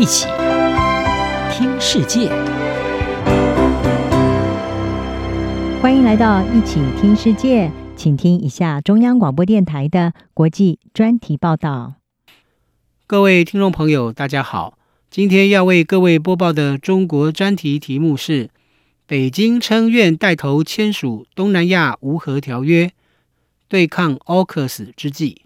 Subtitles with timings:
[0.00, 0.26] 一起
[1.52, 2.30] 听世界，
[5.82, 11.96] 欢迎来到一起听世界，请听一下中央广播电台的国际专题报道。
[13.06, 14.78] 各位听众朋友，大家好，
[15.10, 18.48] 今天要为各位播报的中国专题题目是：
[19.06, 22.90] 北京称愿带头签署东南亚无核条约，
[23.68, 25.42] 对抗 AUKUS 之际。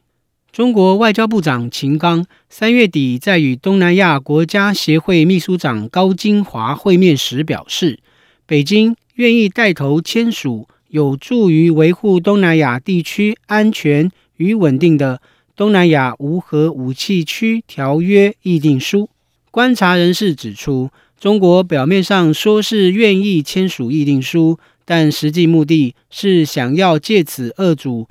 [0.54, 7.98] 中国外交部长秦刚三月底在与东南亚国家协会秘书长高金华会面时表示，
[8.46, 15.20] 北京愿意带头签署有助于维护东南亚地区安全与稳定的
[15.56, 19.10] 东南亚无核武器区条约议定书。
[19.50, 28.08] 观察人士指出，中国表面上说是愿意签署议定书，但实际目的是想要借此遏阻。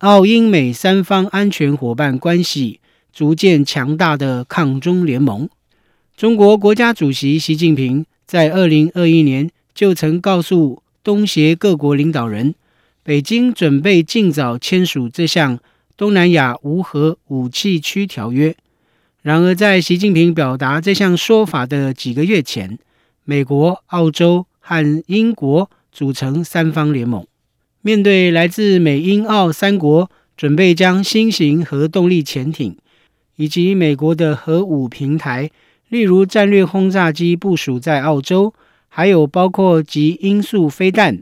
[0.00, 2.80] 澳英美三方安全伙伴关系
[3.14, 5.48] 逐渐强大的抗中联盟。
[6.14, 12.54] 中国国家主席习近平在二零二一年就曾告诉东协各国领导人，
[13.02, 15.58] 北京准备尽早签署这项
[15.96, 18.54] 东南亚无核武器区条约。
[19.22, 22.78] 然而，在习近平表达这项说法的几个月前，
[23.24, 27.26] 美国、澳洲和英国组成三方联盟。
[27.86, 32.76] 面对来自美、英、澳三国准备将新型核动力潜艇
[33.36, 35.52] 以及美国的核武平台，
[35.88, 38.52] 例如战略轰炸机部署在澳洲，
[38.88, 41.20] 还有包括极音速飞弹、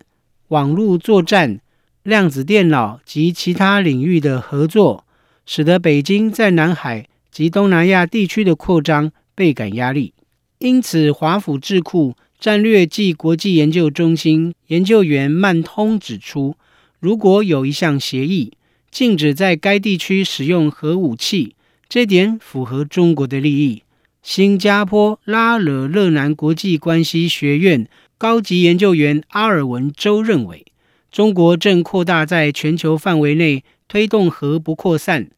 [0.49, 1.61] 网络作战、
[2.03, 5.05] 量子电脑及其他领域的合作，
[5.45, 10.15] 使得北京在南海及东南亚地区的扩张倍感压力。
[10.61, 12.17] 因此，华府智库。
[12.45, 16.59] 战略暨国际研究中心研究员曼通指出，
[17.01, 18.53] 如果有一项协议
[18.91, 21.57] 禁止在该地区使用核武器，
[21.89, 23.83] 这点符合中国的利益。
[24.23, 30.67] 新加坡拉惹勒南国际关系学院高级研究员阿尔文周认为，
[31.11, 35.31] 中国正扩大在全球范围内推动核不扩散，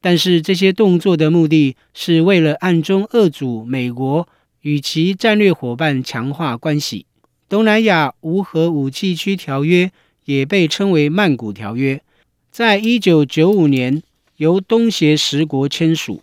[0.00, 4.28] 但是这些动作的目的是为了暗中遏阻美国。
[4.64, 7.04] 与其战略伙伴强化关系，
[7.50, 9.92] 东南亚无核武器区条约
[10.24, 12.02] 也被称为曼谷条约，
[12.50, 14.02] 在一九九五年
[14.38, 16.22] 由东协十国签署。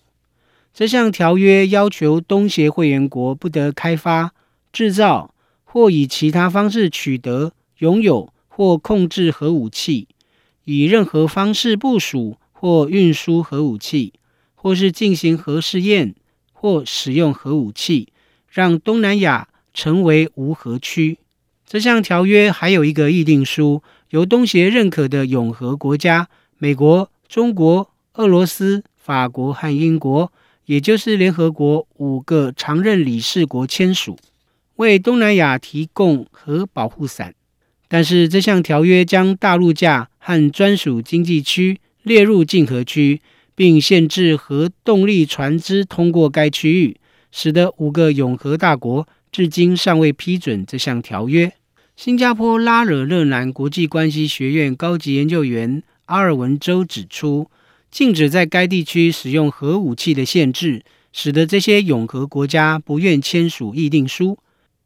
[0.73, 4.33] 这项条约要求东协会员国不得开发、
[4.73, 10.07] 制造或以其他方式取得、拥有或控制核武器，
[10.63, 14.13] 以任何方式部署或运输核武器，
[14.55, 16.15] 或是进行核试验
[16.51, 18.07] 或使用核武器。
[18.51, 21.17] 让东南亚成为无核区。
[21.65, 30.33] 这项条约还有一个议定书，由东协认可的永和国家美国、中国、俄罗斯、法国和英国，
[30.65, 34.19] 也就是联合国五个常任理事国签署，
[34.75, 37.33] 为东南亚提供核保护伞。
[37.87, 43.21] 但是，这项条约将大陆架和专属经济区列入禁核区，
[43.55, 46.97] 并限制核动力船只通过该区域。
[47.31, 51.51] 使得五个永核大国至今尚未批准这项条约。
[51.95, 57.49] 新加坡拉惹勒南国际关系学院高级研究员阿尔文州指出，
[57.91, 60.83] 禁止在该地区使用核武器的限制，
[61.13, 64.39] 使得这些永核国家不愿签署议定书，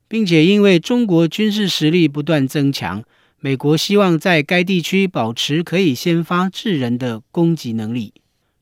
[0.08, 3.04] 并且因为中国军事实力不断增强，
[3.40, 8.14] 美国希望在该地区保持可以先发制人的攻击能力。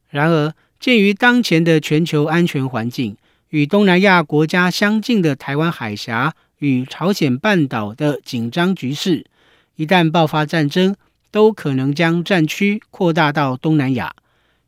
[0.10, 3.16] 然而，鉴于当前的全球安全环境，
[3.54, 9.28] 与东南亚国家相近的台湾海峡与朝鲜半岛的紧张局势，
[9.76, 10.96] 一旦爆发战争，
[11.30, 14.16] 都可能将战区扩大到东南亚。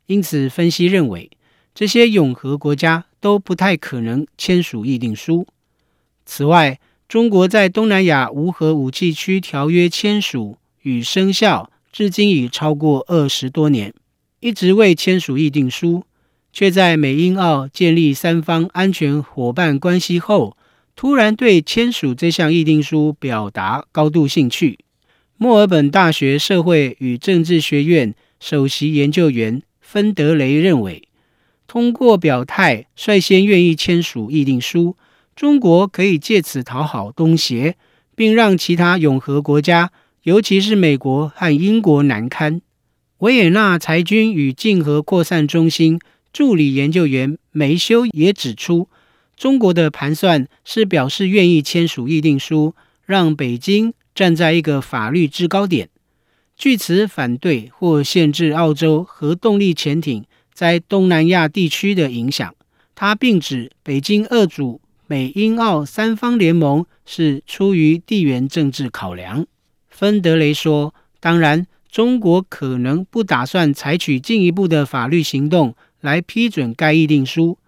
[0.06, 1.28] 因此，分析认为，
[1.74, 5.48] 这些永和国家都不太可能签署议定书。
[6.24, 13.92] 此外，中国在东南亚无核武器区条约签署与生效至今已超过二十多年，
[14.38, 16.04] 一直未签署议定书。
[16.58, 20.56] 却在美英澳建立三方安全伙伴关系后，
[20.94, 24.78] 突然对签署这项议定书表达高度兴趣。
[25.36, 31.06] 墨尔本大学社会与政治学院首席研究员芬德雷认为，
[31.66, 34.96] 通过表态率先愿意签署议定书，
[35.34, 37.76] 中国可以借此讨好东协，
[38.14, 39.92] 并让其他永和国家，
[40.22, 42.62] 尤其是美国和英国难堪。
[43.18, 46.00] 维也纳裁军与禁核扩散中心。
[46.36, 48.90] 助理研究员梅修也指出，
[49.38, 52.74] 中国的盘算是表示愿意签署议定书，
[53.06, 55.88] 让北京站在一个法律制高点，
[56.54, 62.54] 据此反对或限制澳洲核动力潜艇在东南亚地区的影响。
[62.94, 69.46] 他并指北京遏阻美英澳三方联盟是出于地缘政治考量。
[69.88, 75.74] 芬德雷说：“当然，中国可能不打算采取进一步的法律行动
[76.06, 77.58] 来批准该议定书，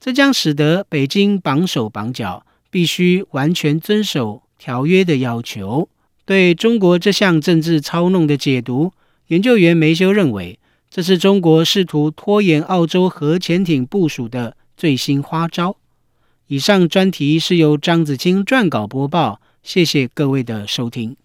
[0.00, 5.88] 这将使得北京绑手绑脚，必须完全遵守条约的要求。”
[6.26, 8.92] 对中国这项政治操弄的解读，
[9.28, 10.58] 研究员梅修认为，
[10.90, 14.56] 这是中国试图拖延澳洲核潜艇部署的。
[14.76, 15.76] 最新花招。
[16.48, 21.16] 以上专题是由张子清撰稿播报，谢谢各位的收听。